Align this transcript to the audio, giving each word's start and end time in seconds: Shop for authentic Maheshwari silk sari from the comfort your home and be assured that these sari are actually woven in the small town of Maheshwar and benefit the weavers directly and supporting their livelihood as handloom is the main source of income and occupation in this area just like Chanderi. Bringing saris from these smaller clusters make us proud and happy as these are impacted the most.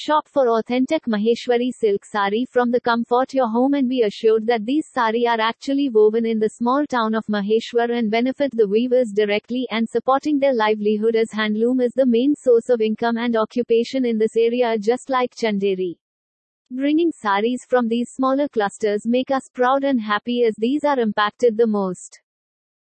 Shop 0.00 0.28
for 0.28 0.48
authentic 0.48 1.06
Maheshwari 1.06 1.72
silk 1.72 2.04
sari 2.04 2.44
from 2.48 2.70
the 2.70 2.80
comfort 2.80 3.34
your 3.34 3.48
home 3.48 3.74
and 3.74 3.88
be 3.88 4.02
assured 4.02 4.46
that 4.46 4.64
these 4.64 4.86
sari 4.86 5.26
are 5.26 5.40
actually 5.40 5.88
woven 5.88 6.24
in 6.24 6.38
the 6.38 6.50
small 6.50 6.86
town 6.86 7.16
of 7.16 7.26
Maheshwar 7.26 7.90
and 7.90 8.08
benefit 8.08 8.52
the 8.56 8.68
weavers 8.68 9.10
directly 9.10 9.66
and 9.72 9.88
supporting 9.88 10.38
their 10.38 10.54
livelihood 10.54 11.16
as 11.16 11.32
handloom 11.32 11.82
is 11.82 11.92
the 11.94 12.06
main 12.06 12.36
source 12.36 12.68
of 12.68 12.80
income 12.80 13.16
and 13.16 13.34
occupation 13.36 14.04
in 14.04 14.18
this 14.18 14.36
area 14.36 14.78
just 14.78 15.10
like 15.10 15.34
Chanderi. 15.34 15.98
Bringing 16.70 17.10
saris 17.10 17.64
from 17.64 17.88
these 17.88 18.08
smaller 18.10 18.46
clusters 18.46 19.04
make 19.04 19.32
us 19.32 19.48
proud 19.52 19.82
and 19.82 20.00
happy 20.00 20.44
as 20.44 20.54
these 20.58 20.84
are 20.84 21.00
impacted 21.00 21.56
the 21.56 21.66
most. 21.66 22.20